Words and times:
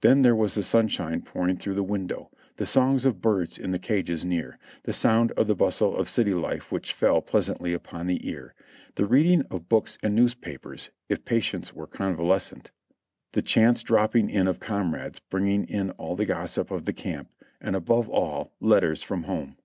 Then 0.00 0.22
there 0.22 0.36
was 0.36 0.54
the 0.54 0.62
sunshine 0.62 1.22
pouring 1.22 1.56
through 1.56 1.74
the 1.74 1.82
window; 1.82 2.30
the 2.54 2.66
songs 2.66 3.04
of 3.04 3.20
birds 3.20 3.58
in 3.58 3.72
the 3.72 3.80
cages 3.80 4.24
near; 4.24 4.60
the 4.84 4.92
sound 4.92 5.32
of 5.32 5.48
the 5.48 5.56
bustle 5.56 5.96
of 5.96 6.08
city 6.08 6.32
life 6.34 6.70
which 6.70 6.92
fell 6.92 7.20
pleasantly 7.20 7.72
upon 7.74 8.06
the 8.06 8.24
ear; 8.30 8.54
the 8.94 9.06
reading 9.06 9.42
of 9.50 9.68
books 9.68 9.98
and 10.04 10.14
newspapers 10.14 10.90
(if 11.08 11.24
patients 11.24 11.74
were 11.74 11.88
convalescent), 11.88 12.70
the 13.32 13.42
chance 13.42 13.82
dropping 13.82 14.30
in 14.30 14.46
of 14.46 14.60
comrades 14.60 15.18
bringing 15.18 15.64
in 15.64 15.90
all 15.98 16.14
the 16.14 16.26
gossip 16.26 16.70
of 16.70 16.84
the 16.84 16.92
camp; 16.92 17.28
and 17.60 17.74
above 17.74 18.08
all, 18.08 18.52
letters 18.60 19.02
from 19.02 19.24
home. 19.24 19.56